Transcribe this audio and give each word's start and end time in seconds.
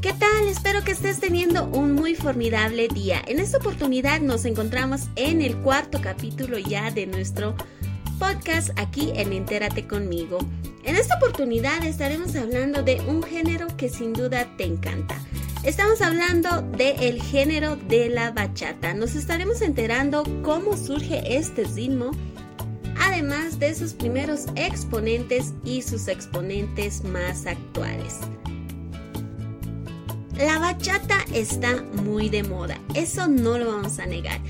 ¿Qué 0.00 0.14
tal? 0.14 0.48
Espero 0.48 0.82
que 0.82 0.92
estés 0.92 1.20
teniendo 1.20 1.66
un 1.66 1.92
muy 1.92 2.14
formidable 2.14 2.88
día. 2.88 3.20
En 3.26 3.38
esta 3.38 3.58
oportunidad 3.58 4.22
nos 4.22 4.46
encontramos 4.46 5.02
en 5.14 5.42
el 5.42 5.58
cuarto 5.58 6.00
capítulo 6.00 6.56
ya 6.56 6.90
de 6.90 7.06
nuestro 7.06 7.54
podcast 8.18 8.70
aquí 8.76 9.12
en 9.14 9.34
Entérate 9.34 9.86
conmigo. 9.86 10.38
En 10.84 10.96
esta 10.96 11.16
oportunidad 11.16 11.84
estaremos 11.84 12.34
hablando 12.34 12.82
de 12.82 13.02
un 13.02 13.22
género 13.22 13.66
que 13.76 13.90
sin 13.90 14.14
duda 14.14 14.48
te 14.56 14.64
encanta. 14.64 15.20
Estamos 15.64 16.00
hablando 16.00 16.62
del 16.62 17.20
género 17.20 17.76
de 17.76 18.08
la 18.08 18.30
bachata. 18.30 18.94
Nos 18.94 19.14
estaremos 19.14 19.60
enterando 19.60 20.22
cómo 20.42 20.78
surge 20.78 21.36
este 21.36 21.64
ritmo, 21.64 22.12
además 22.98 23.58
de 23.58 23.74
sus 23.74 23.92
primeros 23.92 24.46
exponentes 24.56 25.52
y 25.62 25.82
sus 25.82 26.08
exponentes 26.08 27.04
más 27.04 27.44
actuales. 27.44 28.16
La 30.40 30.58
bachata 30.58 31.18
está 31.34 31.82
muy 32.02 32.30
de 32.30 32.42
moda, 32.42 32.78
eso 32.94 33.28
no 33.28 33.58
lo 33.58 33.72
vamos 33.72 33.98
a 33.98 34.06
negar. 34.06 34.40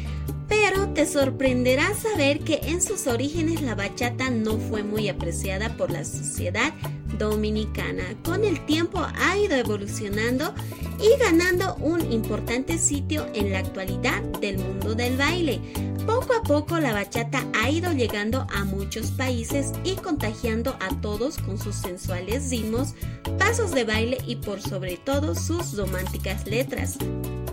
Pero 0.48 0.90
te 0.90 1.04
sorprenderá 1.04 1.92
saber 1.94 2.40
que 2.40 2.60
en 2.62 2.80
sus 2.80 3.08
orígenes 3.08 3.60
la 3.60 3.74
bachata 3.74 4.30
no 4.30 4.56
fue 4.56 4.84
muy 4.84 5.08
apreciada 5.08 5.76
por 5.76 5.90
la 5.90 6.04
sociedad 6.04 6.72
dominicana. 7.18 8.04
Con 8.22 8.44
el 8.44 8.64
tiempo 8.66 9.04
ha 9.18 9.36
ido 9.36 9.56
evolucionando 9.56 10.54
y 11.00 11.18
ganando 11.20 11.74
un 11.80 12.12
importante 12.12 12.78
sitio 12.78 13.26
en 13.34 13.50
la 13.50 13.58
actualidad 13.58 14.22
del 14.40 14.58
mundo 14.58 14.94
del 14.94 15.16
baile. 15.16 15.60
Poco 16.06 16.34
a 16.34 16.42
poco 16.42 16.78
la 16.78 16.92
bachata 16.92 17.44
ha 17.54 17.70
ido 17.70 17.92
llegando 17.92 18.46
a 18.52 18.64
muchos 18.64 19.10
países 19.10 19.72
y 19.84 19.96
contagiando 19.96 20.76
a 20.80 21.00
todos 21.00 21.38
con 21.38 21.58
sus 21.58 21.74
sensuales 21.74 22.50
ritmos, 22.50 22.94
pasos 23.38 23.72
de 23.72 23.84
baile 23.84 24.18
y 24.26 24.36
por 24.36 24.60
sobre 24.60 24.96
todo 24.96 25.34
sus 25.34 25.76
románticas 25.76 26.46
letras. 26.46 26.98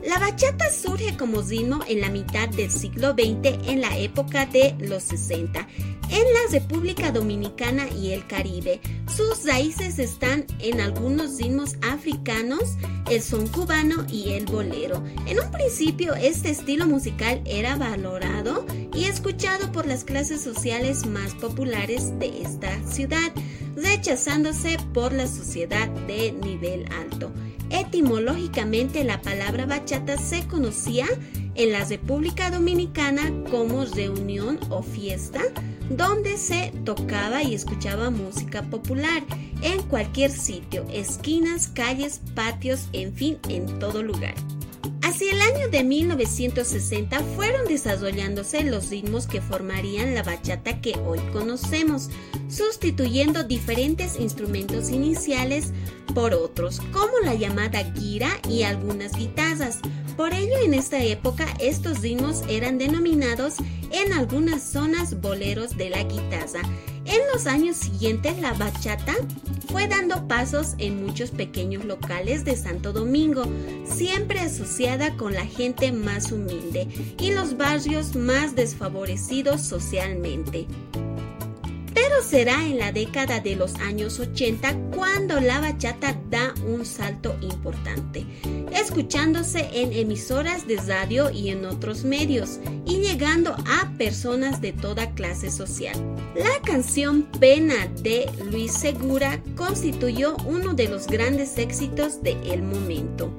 La 0.08 0.20
bachata 0.20 0.72
surge 0.72 1.18
como 1.18 1.42
ritmo 1.42 1.82
en 1.86 2.00
la 2.00 2.10
mitad 2.10 2.48
del 2.48 2.72
siglo 2.72 3.12
XX 3.12 3.68
en 3.68 3.82
la 3.82 3.98
época 3.98 4.46
de 4.46 4.74
los 4.80 5.04
60 5.04 5.68
en 6.10 6.24
la 6.34 6.50
República 6.50 7.12
Dominicana 7.12 7.90
y 7.90 8.14
el 8.14 8.26
Caribe. 8.26 8.80
Sus 9.14 9.44
raíces 9.44 10.00
están 10.00 10.46
en 10.60 10.80
algunos 10.80 11.38
ritmos 11.38 11.76
africanos, 11.82 12.78
el 13.12 13.22
son 13.22 13.48
cubano 13.48 14.06
y 14.10 14.30
el 14.30 14.46
bolero. 14.46 15.04
En 15.26 15.42
un 15.42 15.52
principio 15.52 16.16
este 16.16 16.52
estilo 16.52 16.88
musical 16.88 17.42
era 17.46 17.76
valorado 17.76 18.66
y 18.96 19.04
escuchado 19.04 19.74
por 19.74 19.88
las 19.88 20.06
clases 20.06 20.42
sociales 20.42 21.06
más 21.06 21.34
populares 21.34 22.18
de 22.18 22.44
esta 22.44 22.82
ciudad, 22.90 23.34
rechazándose 23.76 24.78
por 24.94 25.12
la 25.12 25.28
sociedad 25.28 25.90
de 26.08 26.32
nivel 26.32 26.86
alto. 26.94 27.30
Etimológicamente 27.70 29.04
la 29.04 29.22
palabra 29.22 29.66
bachata 29.66 30.18
se 30.18 30.48
conocía 30.48 31.06
en 31.56 31.72
la 31.72 31.84
República 31.84 32.52
Dominicana 32.52 33.32
como 33.50 33.84
reunión 33.86 34.60
o 34.70 34.84
fiesta 34.84 35.42
donde 35.90 36.38
se 36.38 36.72
tocaba 36.84 37.44
y 37.44 37.56
escuchaba 37.56 38.10
música 38.10 38.62
popular 38.64 39.24
en 39.62 39.82
cualquier 39.84 40.32
sitio, 40.32 40.86
esquinas, 40.92 41.68
calles, 41.68 42.22
patios, 42.36 42.88
en 42.94 43.14
fin, 43.14 43.38
en 43.50 43.80
todo 43.80 44.04
lugar. 44.04 44.36
Hacia 45.08 45.32
el 45.32 45.40
año 45.40 45.70
de 45.70 45.86
1960 45.86 47.22
fueron 47.38 47.66
desarrollándose 47.66 48.66
los 48.66 48.90
ritmos 48.90 49.26
que 49.26 49.40
formarían 49.40 50.14
la 50.14 50.22
bachata 50.22 50.82
que 50.82 51.00
hoy 51.06 51.20
conocemos, 51.32 52.10
sustituyendo 52.50 53.46
diferentes 53.46 54.20
instrumentos 54.20 54.90
iniciales 54.90 55.72
por 56.14 56.34
otros, 56.34 56.82
como 56.92 57.20
la 57.24 57.36
llamada 57.36 57.84
guira 57.84 58.28
y 58.50 58.64
algunas 58.64 59.14
guitarras. 59.14 59.80
Por 60.18 60.34
ello, 60.34 60.58
en 60.62 60.74
esta 60.74 61.02
época, 61.02 61.48
estos 61.62 62.02
ritmos 62.02 62.44
eran 62.50 62.78
denominados 62.78 63.60
en 63.92 64.12
algunas 64.12 64.62
zonas 64.62 65.22
boleros 65.22 65.78
de 65.78 65.90
la 65.90 66.04
guitarra. 66.04 66.64
En 67.08 67.20
los 67.34 67.48
años 67.48 67.78
siguientes, 67.78 68.38
la 68.40 68.54
bachata 68.54 69.16
fue 69.72 69.88
dando 69.88 70.28
pasos 70.28 70.76
en 70.78 71.06
muchos 71.06 71.32
pequeños 71.32 71.86
locales 71.86 72.44
de 72.46 72.56
Santo 72.56 72.94
Domingo, 72.94 73.44
siempre 73.86 74.40
asociada 74.40 75.16
con 75.16 75.34
la 75.34 75.46
gente 75.46 75.92
más 75.92 76.32
humilde 76.32 76.88
y 77.20 77.32
los 77.32 77.58
barrios 77.58 78.16
más 78.16 78.56
desfavorecidos 78.56 79.62
socialmente 79.62 80.68
pero 81.98 82.22
será 82.22 82.64
en 82.64 82.78
la 82.78 82.92
década 82.92 83.40
de 83.40 83.56
los 83.56 83.74
años 83.76 84.20
80 84.20 84.92
cuando 84.96 85.40
la 85.40 85.60
bachata 85.60 86.16
da 86.30 86.54
un 86.68 86.86
salto 86.86 87.36
importante, 87.42 88.24
escuchándose 88.72 89.68
en 89.74 89.92
emisoras 89.94 90.68
de 90.68 90.78
radio 90.78 91.32
y 91.32 91.50
en 91.50 91.66
otros 91.66 92.04
medios 92.04 92.60
y 92.86 93.00
llegando 93.00 93.56
a 93.66 93.92
personas 93.98 94.62
de 94.62 94.74
toda 94.74 95.10
clase 95.16 95.50
social. 95.50 95.96
La 96.38 96.62
canción 96.64 97.24
Pena 97.40 97.88
de 98.04 98.30
Luis 98.52 98.72
Segura 98.72 99.42
constituyó 99.56 100.36
uno 100.46 100.76
de 100.76 100.88
los 100.88 101.08
grandes 101.08 101.58
éxitos 101.58 102.22
del 102.22 102.38
el 102.52 102.62
momento. 102.62 103.32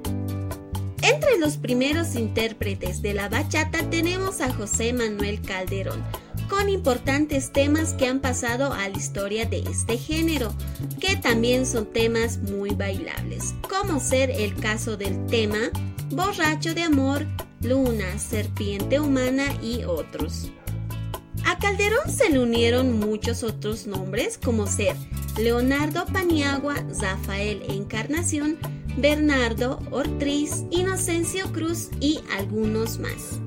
Entre 1.02 1.38
los 1.38 1.58
primeros 1.58 2.16
intérpretes 2.16 3.00
de 3.00 3.14
la 3.14 3.28
bachata 3.28 3.88
tenemos 3.88 4.40
a 4.40 4.52
José 4.52 4.92
Manuel 4.92 5.40
Calderón, 5.42 6.02
con 6.48 6.68
importantes 6.68 7.52
temas 7.52 7.92
que 7.92 8.08
han 8.08 8.18
pasado 8.18 8.72
a 8.72 8.88
la 8.88 8.96
historia 8.96 9.44
de 9.44 9.60
este 9.60 9.96
género, 9.96 10.52
que 11.00 11.14
también 11.14 11.66
son 11.66 11.86
temas 11.86 12.38
muy 12.38 12.70
bailables, 12.70 13.54
como 13.68 14.00
ser 14.00 14.28
el 14.30 14.56
caso 14.56 14.96
del 14.96 15.24
tema 15.26 15.70
Borracho 16.10 16.74
de 16.74 16.82
Amor, 16.82 17.26
Luna, 17.60 18.18
Serpiente 18.18 18.98
Humana 18.98 19.54
y 19.62 19.84
otros. 19.84 20.50
A 21.48 21.56
Calderón 21.56 22.10
se 22.14 22.28
le 22.28 22.40
unieron 22.40 23.00
muchos 23.00 23.42
otros 23.42 23.86
nombres 23.86 24.36
como 24.36 24.66
ser 24.66 24.94
Leonardo 25.38 26.04
Paniagua, 26.04 26.74
Rafael 27.00 27.62
Encarnación, 27.70 28.58
Bernardo 28.98 29.78
Ortiz, 29.90 30.64
Inocencio 30.70 31.50
Cruz 31.50 31.88
y 32.00 32.20
algunos 32.36 32.98
más. 32.98 33.40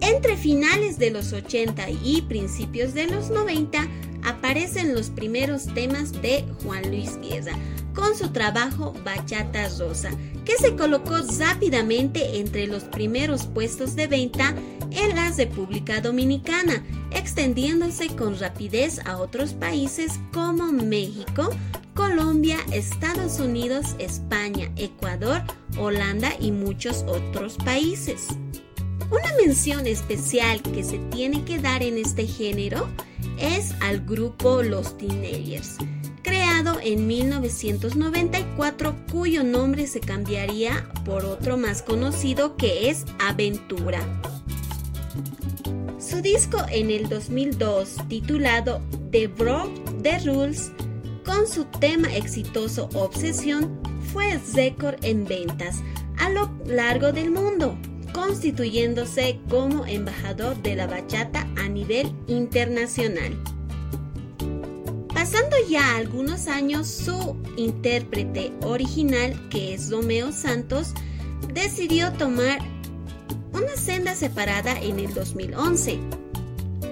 Entre 0.00 0.36
finales 0.36 0.96
de 1.00 1.10
los 1.10 1.32
80 1.32 1.90
y 2.04 2.22
principios 2.22 2.94
de 2.94 3.08
los 3.08 3.30
90 3.30 3.84
aparecen 4.22 4.94
los 4.94 5.10
primeros 5.10 5.66
temas 5.74 6.12
de 6.22 6.44
Juan 6.62 6.88
Luis 6.88 7.18
Guerra 7.20 7.56
con 7.96 8.16
su 8.16 8.28
trabajo 8.30 8.94
Bachata 9.04 9.68
Rosa, 9.76 10.10
que 10.44 10.56
se 10.56 10.76
colocó 10.76 11.16
rápidamente 11.40 12.38
entre 12.38 12.68
los 12.68 12.84
primeros 12.84 13.46
puestos 13.46 13.96
de 13.96 14.06
venta 14.06 14.54
en 14.96 15.14
la 15.16 15.30
República 15.30 16.00
Dominicana, 16.00 16.82
extendiéndose 17.10 18.08
con 18.08 18.38
rapidez 18.38 19.00
a 19.04 19.18
otros 19.18 19.54
países 19.54 20.20
como 20.32 20.72
México, 20.72 21.50
Colombia, 21.94 22.58
Estados 22.72 23.38
Unidos, 23.38 23.96
España, 23.98 24.70
Ecuador, 24.76 25.42
Holanda 25.78 26.32
y 26.40 26.52
muchos 26.52 27.04
otros 27.06 27.56
países. 27.56 28.28
Una 29.10 29.30
mención 29.44 29.86
especial 29.86 30.62
que 30.62 30.82
se 30.82 30.98
tiene 31.10 31.44
que 31.44 31.58
dar 31.58 31.82
en 31.82 31.98
este 31.98 32.26
género 32.26 32.88
es 33.38 33.74
al 33.80 34.00
grupo 34.00 34.62
Los 34.62 34.96
Teenagers, 34.96 35.76
creado 36.22 36.78
en 36.82 37.06
1994 37.06 38.96
cuyo 39.10 39.44
nombre 39.44 39.86
se 39.86 40.00
cambiaría 40.00 40.88
por 41.04 41.26
otro 41.26 41.58
más 41.58 41.82
conocido 41.82 42.56
que 42.56 42.88
es 42.88 43.04
Aventura. 43.18 44.00
Su 45.98 46.20
disco 46.20 46.58
en 46.70 46.90
el 46.90 47.08
2002 47.08 47.96
titulado 48.08 48.80
The 49.10 49.28
Broke 49.28 49.80
the 50.02 50.18
Rules 50.20 50.72
con 51.24 51.46
su 51.46 51.64
tema 51.64 52.14
exitoso 52.14 52.88
Obsesión 52.94 53.80
fue 54.12 54.38
récord 54.54 54.96
en 55.04 55.24
ventas 55.24 55.82
a 56.18 56.30
lo 56.30 56.50
largo 56.66 57.12
del 57.12 57.30
mundo 57.30 57.78
constituyéndose 58.12 59.40
como 59.48 59.86
embajador 59.86 60.60
de 60.62 60.76
la 60.76 60.86
bachata 60.86 61.48
a 61.56 61.68
nivel 61.68 62.12
internacional. 62.26 63.36
Pasando 65.14 65.56
ya 65.68 65.96
algunos 65.96 66.48
años, 66.48 66.88
su 66.88 67.36
intérprete 67.56 68.52
original, 68.62 69.48
que 69.48 69.74
es 69.74 69.90
Romeo 69.90 70.32
Santos, 70.32 70.94
decidió 71.52 72.12
tomar 72.12 72.58
una 73.62 73.76
senda 73.76 74.14
separada 74.14 74.78
en 74.80 74.98
el 74.98 75.14
2011. 75.14 75.98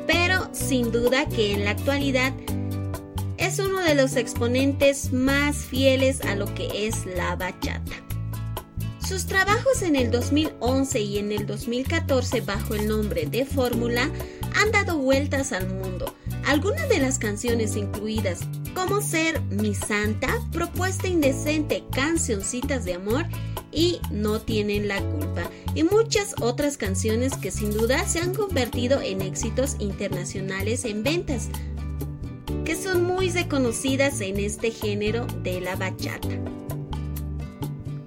Pero 0.06 0.48
sin 0.52 0.92
duda 0.92 1.28
que 1.28 1.52
en 1.52 1.64
la 1.64 1.70
actualidad 1.72 2.32
es 3.38 3.58
uno 3.58 3.80
de 3.80 3.94
los 3.94 4.16
exponentes 4.16 5.12
más 5.12 5.56
fieles 5.56 6.20
a 6.22 6.34
lo 6.34 6.52
que 6.54 6.86
es 6.86 7.06
la 7.06 7.36
bachata. 7.36 7.92
Sus 9.06 9.26
trabajos 9.26 9.82
en 9.82 9.96
el 9.96 10.10
2011 10.10 11.00
y 11.00 11.18
en 11.18 11.32
el 11.32 11.46
2014 11.46 12.42
bajo 12.42 12.74
el 12.74 12.86
nombre 12.86 13.26
de 13.26 13.44
Fórmula 13.44 14.08
han 14.54 14.70
dado 14.70 14.98
vueltas 14.98 15.52
al 15.52 15.68
mundo. 15.68 16.14
Algunas 16.46 16.88
de 16.88 16.98
las 16.98 17.18
canciones 17.18 17.76
incluidas 17.76 18.40
como 18.74 19.00
Ser 19.00 19.40
Mi 19.42 19.74
Santa, 19.74 20.28
Propuesta 20.52 21.08
Indecente, 21.08 21.82
Cancioncitas 21.92 22.84
de 22.84 22.94
Amor 22.94 23.26
y 23.72 24.00
No 24.10 24.40
Tienen 24.40 24.88
la 24.88 25.00
Culpa, 25.00 25.48
y 25.74 25.84
muchas 25.84 26.34
otras 26.40 26.76
canciones 26.76 27.36
que 27.36 27.50
sin 27.50 27.72
duda 27.72 28.06
se 28.06 28.20
han 28.20 28.34
convertido 28.34 29.00
en 29.00 29.22
éxitos 29.22 29.76
internacionales 29.78 30.84
en 30.84 31.02
ventas, 31.02 31.48
que 32.64 32.76
son 32.76 33.04
muy 33.04 33.30
reconocidas 33.30 34.20
en 34.20 34.38
este 34.38 34.70
género 34.70 35.26
de 35.42 35.60
la 35.60 35.76
bachata. 35.76 36.28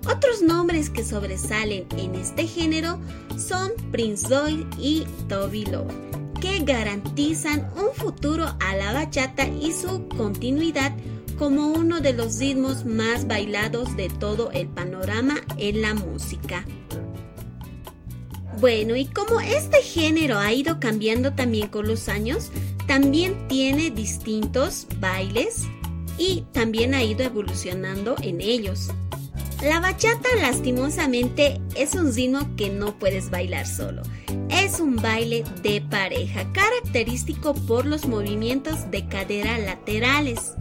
Otros 0.05 0.41
nombres 0.41 0.89
que 0.89 1.03
sobresalen 1.03 1.85
en 1.97 2.15
este 2.15 2.45
género 2.45 2.99
son 3.37 3.71
Prince 3.91 4.27
Roy 4.27 4.67
y 4.77 5.05
Toby 5.29 5.65
Love, 5.65 5.93
que 6.41 6.59
garantizan 6.59 7.71
un 7.77 7.93
futuro 7.95 8.45
a 8.59 8.75
la 8.75 8.91
bachata 8.91 9.47
y 9.47 9.71
su 9.71 10.07
continuidad 10.09 10.91
como 11.33 11.67
uno 11.67 11.99
de 11.99 12.13
los 12.13 12.39
ritmos 12.39 12.85
más 12.85 13.27
bailados 13.27 13.95
de 13.95 14.09
todo 14.09 14.51
el 14.51 14.67
panorama 14.67 15.35
en 15.57 15.81
la 15.81 15.93
música. 15.93 16.65
Bueno, 18.59 18.95
y 18.95 19.05
como 19.05 19.41
este 19.41 19.81
género 19.81 20.37
ha 20.37 20.53
ido 20.53 20.79
cambiando 20.79 21.33
también 21.33 21.67
con 21.67 21.87
los 21.87 22.07
años, 22.07 22.49
también 22.87 23.47
tiene 23.47 23.91
distintos 23.91 24.87
bailes 24.99 25.63
y 26.17 26.45
también 26.51 26.93
ha 26.93 27.03
ido 27.03 27.23
evolucionando 27.23 28.15
en 28.21 28.41
ellos. 28.41 28.89
La 29.63 29.79
bachata 29.79 30.27
lastimosamente 30.41 31.61
es 31.75 31.95
un 31.95 32.13
ritmo 32.13 32.53
que 32.57 32.69
no 32.69 32.99
puedes 32.99 33.29
bailar 33.29 33.65
solo. 33.65 34.01
Es 34.49 34.81
un 34.81 34.97
baile 34.97 35.45
de 35.61 35.79
pareja, 35.79 36.51
característico 36.51 37.53
por 37.53 37.85
los 37.85 38.05
movimientos 38.05 38.91
de 38.91 39.07
cadera 39.07 39.57
laterales. 39.57 40.53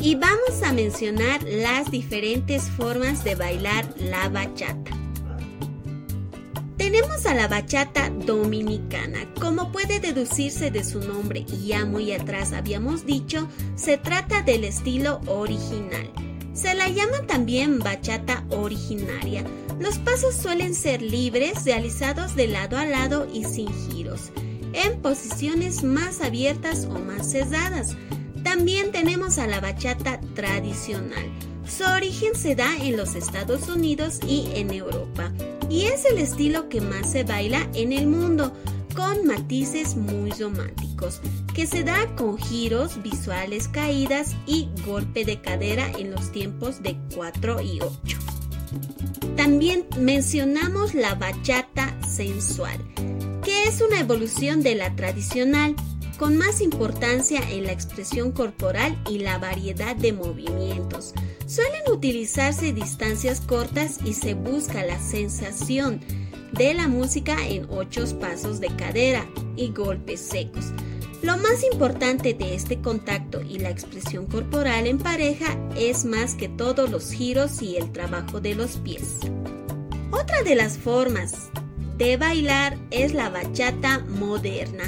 Y 0.00 0.14
vamos 0.16 0.62
a 0.64 0.72
mencionar 0.72 1.42
las 1.44 1.90
diferentes 1.90 2.64
formas 2.70 3.24
de 3.24 3.34
bailar 3.34 3.86
la 3.98 4.28
bachata. 4.28 4.90
Tenemos 6.76 7.26
a 7.26 7.34
la 7.34 7.46
bachata 7.46 8.10
dominicana. 8.10 9.32
Como 9.40 9.70
puede 9.70 10.00
deducirse 10.00 10.70
de 10.70 10.82
su 10.82 11.00
nombre 11.00 11.46
y 11.48 11.68
ya 11.68 11.86
muy 11.86 12.12
atrás 12.12 12.52
habíamos 12.52 13.06
dicho, 13.06 13.48
se 13.76 13.98
trata 13.98 14.42
del 14.42 14.64
estilo 14.64 15.20
original. 15.26 16.10
Se 16.54 16.74
la 16.74 16.88
llama 16.88 17.22
también 17.26 17.78
bachata 17.78 18.44
originaria. 18.50 19.44
Los 19.78 19.98
pasos 19.98 20.34
suelen 20.34 20.74
ser 20.74 21.00
libres, 21.00 21.64
realizados 21.64 22.36
de 22.36 22.48
lado 22.48 22.76
a 22.76 22.84
lado 22.84 23.26
y 23.32 23.44
sin 23.44 23.68
giros, 23.72 24.30
en 24.72 25.00
posiciones 25.00 25.82
más 25.82 26.20
abiertas 26.20 26.84
o 26.86 26.98
más 26.98 27.30
cerradas. 27.30 27.96
También 28.54 28.92
tenemos 28.92 29.38
a 29.38 29.46
la 29.46 29.60
bachata 29.60 30.20
tradicional. 30.34 31.24
Su 31.66 31.84
origen 31.84 32.34
se 32.34 32.54
da 32.54 32.76
en 32.76 32.98
los 32.98 33.14
Estados 33.14 33.66
Unidos 33.70 34.20
y 34.28 34.50
en 34.52 34.70
Europa, 34.70 35.32
y 35.70 35.84
es 35.84 36.04
el 36.04 36.18
estilo 36.18 36.68
que 36.68 36.82
más 36.82 37.12
se 37.12 37.24
baila 37.24 37.66
en 37.72 37.94
el 37.94 38.06
mundo 38.06 38.52
con 38.94 39.26
matices 39.26 39.96
muy 39.96 40.32
románticos, 40.32 41.22
que 41.54 41.66
se 41.66 41.82
da 41.82 42.14
con 42.14 42.36
giros 42.36 43.02
visuales 43.02 43.68
caídas 43.68 44.36
y 44.46 44.68
golpe 44.86 45.24
de 45.24 45.40
cadera 45.40 45.90
en 45.98 46.10
los 46.10 46.30
tiempos 46.30 46.82
de 46.82 46.98
4 47.14 47.62
y 47.62 47.80
8. 47.80 48.18
También 49.34 49.86
mencionamos 49.98 50.92
la 50.92 51.14
bachata 51.14 51.96
sensual, 52.06 52.78
que 53.42 53.64
es 53.64 53.80
una 53.80 53.98
evolución 53.98 54.62
de 54.62 54.74
la 54.74 54.94
tradicional, 54.94 55.74
con 56.22 56.38
más 56.38 56.60
importancia 56.60 57.40
en 57.50 57.64
la 57.64 57.72
expresión 57.72 58.30
corporal 58.30 58.96
y 59.10 59.18
la 59.18 59.38
variedad 59.38 59.96
de 59.96 60.12
movimientos. 60.12 61.14
Suelen 61.48 61.82
utilizarse 61.90 62.72
distancias 62.72 63.40
cortas 63.40 63.98
y 64.04 64.12
se 64.12 64.34
busca 64.34 64.84
la 64.84 65.00
sensación 65.00 65.98
de 66.52 66.74
la 66.74 66.86
música 66.86 67.36
en 67.48 67.66
ocho 67.70 68.04
pasos 68.20 68.60
de 68.60 68.68
cadera 68.68 69.28
y 69.56 69.72
golpes 69.72 70.20
secos. 70.20 70.66
Lo 71.22 71.36
más 71.38 71.64
importante 71.72 72.34
de 72.34 72.54
este 72.54 72.80
contacto 72.80 73.40
y 73.40 73.58
la 73.58 73.70
expresión 73.70 74.26
corporal 74.26 74.86
en 74.86 74.98
pareja 74.98 75.58
es 75.76 76.04
más 76.04 76.36
que 76.36 76.48
todos 76.48 76.88
los 76.88 77.10
giros 77.10 77.60
y 77.62 77.78
el 77.78 77.90
trabajo 77.90 78.40
de 78.40 78.54
los 78.54 78.76
pies. 78.76 79.16
Otra 80.12 80.44
de 80.44 80.54
las 80.54 80.78
formas 80.78 81.50
de 81.98 82.16
bailar 82.16 82.78
es 82.92 83.12
la 83.12 83.28
bachata 83.28 83.98
moderna. 84.08 84.84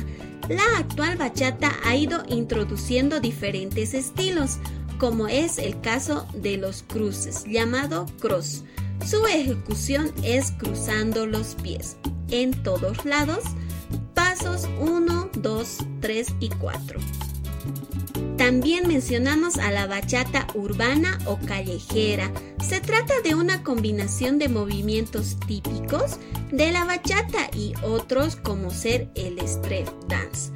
La 0.48 0.78
actual 0.78 1.16
bachata 1.16 1.72
ha 1.84 1.96
ido 1.96 2.22
introduciendo 2.28 3.20
diferentes 3.20 3.94
estilos, 3.94 4.58
como 4.98 5.28
es 5.28 5.58
el 5.58 5.80
caso 5.80 6.26
de 6.34 6.56
los 6.56 6.82
cruces, 6.82 7.44
llamado 7.44 8.06
cross, 8.20 8.62
su 9.04 9.26
ejecución 9.26 10.10
es 10.22 10.52
cruzando 10.52 11.26
los 11.26 11.56
pies 11.56 11.96
en 12.30 12.52
todos 12.62 13.04
lados, 13.04 13.44
pasos 14.14 14.66
1, 14.80 15.30
2, 15.34 15.78
3 16.00 16.34
y 16.40 16.48
4. 16.48 17.00
También 18.36 18.88
mencionamos 18.88 19.58
a 19.58 19.70
la 19.70 19.86
bachata 19.86 20.46
urbana 20.54 21.18
o 21.26 21.38
callejera. 21.38 22.32
Se 22.66 22.80
trata 22.80 23.14
de 23.22 23.34
una 23.34 23.62
combinación 23.62 24.38
de 24.38 24.48
movimientos 24.48 25.36
típicos 25.46 26.18
de 26.50 26.72
la 26.72 26.84
bachata 26.84 27.48
y 27.56 27.74
otros 27.82 28.36
como 28.36 28.70
ser 28.70 29.08
el 29.14 29.38
street 29.38 29.88
dance 30.08 30.50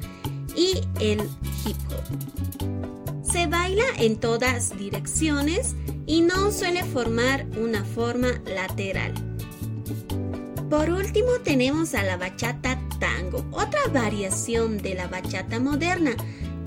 y 0.55 0.81
el 0.99 1.21
hip 1.65 1.77
hop. 1.87 3.23
Se 3.23 3.47
baila 3.47 3.85
en 3.97 4.17
todas 4.17 4.77
direcciones 4.77 5.75
y 6.05 6.21
no 6.21 6.51
suele 6.51 6.83
formar 6.83 7.45
una 7.57 7.85
forma 7.85 8.41
lateral. 8.45 9.13
Por 10.69 10.89
último 10.89 11.29
tenemos 11.43 11.95
a 11.95 12.03
la 12.03 12.17
bachata 12.17 12.79
tango, 12.99 13.45
otra 13.51 13.79
variación 13.93 14.79
de 14.79 14.95
la 14.95 15.07
bachata 15.07 15.59
moderna 15.59 16.15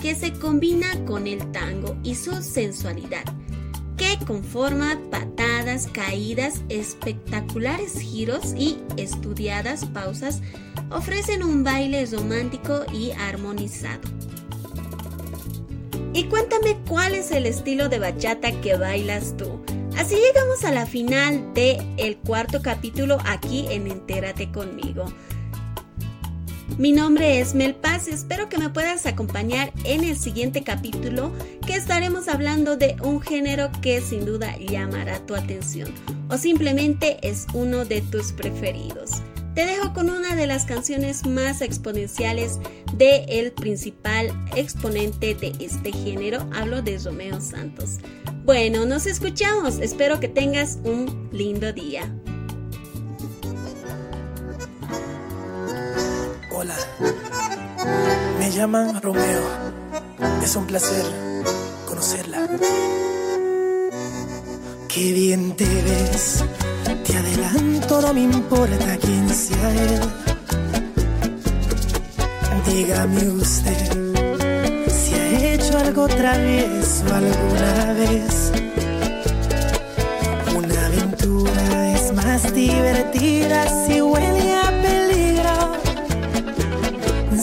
que 0.02 0.16
se 0.16 0.32
combina 0.32 1.04
con 1.04 1.28
el 1.28 1.52
tango 1.52 1.96
y 2.02 2.16
su 2.16 2.42
sensualidad, 2.42 3.22
que 3.96 4.18
conforma 4.26 4.98
patadas, 5.12 5.86
caídas, 5.92 6.62
espectaculares 6.68 8.00
giros 8.00 8.52
y 8.58 8.78
estudiadas 8.96 9.84
pausas 9.86 10.42
ofrecen 10.90 11.44
un 11.44 11.62
baile 11.62 12.04
romántico 12.06 12.84
y 12.92 13.12
armonizado. 13.12 14.00
Y 16.14 16.24
cuéntame 16.24 16.78
cuál 16.88 17.14
es 17.14 17.30
el 17.30 17.46
estilo 17.46 17.88
de 17.88 18.00
bachata 18.00 18.60
que 18.60 18.76
bailas 18.76 19.36
tú. 19.36 19.62
Así 19.96 20.16
llegamos 20.16 20.64
a 20.64 20.72
la 20.72 20.84
final 20.84 21.54
de 21.54 21.80
el 21.96 22.16
cuarto 22.16 22.60
capítulo 22.60 23.18
aquí 23.24 23.66
en 23.70 23.86
Entérate 23.86 24.50
conmigo. 24.50 25.04
Mi 26.78 26.90
nombre 26.92 27.38
es 27.38 27.54
Mel 27.54 27.74
Paz 27.74 28.08
y 28.08 28.12
espero 28.12 28.48
que 28.48 28.56
me 28.56 28.70
puedas 28.70 29.04
acompañar 29.04 29.72
en 29.84 30.04
el 30.04 30.16
siguiente 30.16 30.64
capítulo 30.64 31.30
que 31.66 31.74
estaremos 31.74 32.28
hablando 32.28 32.76
de 32.76 32.96
un 33.02 33.20
género 33.20 33.70
que 33.82 34.00
sin 34.00 34.24
duda 34.24 34.56
llamará 34.56 35.18
tu 35.26 35.34
atención 35.34 35.92
o 36.30 36.38
simplemente 36.38 37.18
es 37.22 37.46
uno 37.52 37.84
de 37.84 38.00
tus 38.00 38.32
preferidos. 38.32 39.22
Te 39.54 39.66
dejo 39.66 39.92
con 39.92 40.08
una 40.08 40.34
de 40.34 40.46
las 40.46 40.64
canciones 40.64 41.26
más 41.26 41.60
exponenciales 41.60 42.58
de 42.94 43.26
el 43.28 43.52
principal 43.52 44.28
exponente 44.56 45.34
de 45.34 45.52
este 45.60 45.92
género, 45.92 46.48
hablo 46.54 46.80
de 46.80 46.98
Romeo 46.98 47.38
Santos. 47.42 47.98
Bueno, 48.46 48.86
nos 48.86 49.04
escuchamos, 49.04 49.78
espero 49.78 50.20
que 50.20 50.28
tengas 50.28 50.78
un 50.84 51.28
lindo 51.32 51.70
día. 51.74 52.10
Me 58.38 58.50
llaman 58.50 59.00
Romeo, 59.02 59.42
es 60.42 60.56
un 60.56 60.66
placer 60.66 61.04
conocerla. 61.86 62.48
Qué 64.88 65.12
bien 65.12 65.56
te 65.56 65.64
ves 65.64 66.44
te 67.04 67.16
adelanto, 67.16 68.00
no 68.00 68.14
me 68.14 68.22
importa 68.22 68.96
quién 69.00 69.28
sea 69.28 69.70
él. 69.70 70.00
Dígame 72.66 73.28
usted 73.30 74.16
si 74.88 75.14
ha 75.14 75.54
hecho 75.54 75.78
algo 75.78 76.06
travieso 76.06 77.04
alguna 77.12 77.92
vez. 77.94 78.52
Una 80.56 80.86
aventura 80.86 81.88
es 81.92 82.12
más 82.12 82.54
divertida 82.54 83.86
si 83.86 84.00
huele 84.00 84.54
a. 84.54 84.71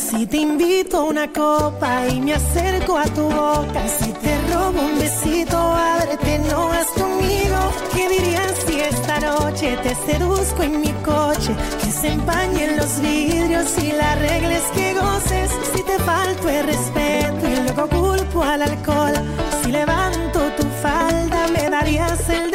Si 0.10 0.26
te 0.26 0.38
invito 0.38 0.98
a 0.98 1.04
una 1.04 1.32
copa 1.32 2.08
y 2.08 2.20
me 2.20 2.34
acerco 2.34 2.98
a 2.98 3.04
tu 3.04 3.30
boca, 3.30 3.88
si 4.00 4.12
te 4.12 4.42
robo 4.52 4.82
un 4.82 4.98
besito, 4.98 5.56
ábrete, 5.56 6.40
no 6.50 6.72
has 6.72 6.88
conmigo. 6.88 7.60
¿Qué 7.94 8.10
dirías 8.10 8.54
si 8.66 8.80
esta 8.80 9.20
noche 9.20 9.78
te 9.84 9.94
seduzco 9.94 10.64
en 10.64 10.82
mi 10.82 10.92
coche? 11.04 11.56
Que 11.84 11.92
se 11.92 12.08
empañen 12.08 12.78
los 12.78 13.00
vidrios 13.00 13.78
y 13.84 13.92
la 13.92 14.16
regla 14.16 14.58
es 14.58 14.64
que 14.74 14.96
goces. 14.96 15.52
Si 15.76 15.84
te 15.84 16.00
falto 16.00 16.50
el 16.50 16.66
respeto 16.66 17.48
y 17.48 17.56
luego 17.64 17.88
culpo 17.90 18.44
al 18.44 18.64
alcohol. 18.64 19.14
Si 19.62 19.72
levanto 19.72 20.40
tu 20.58 20.64
falda, 20.82 21.48
me 21.54 21.70
darías 21.70 22.28
el 22.30 22.52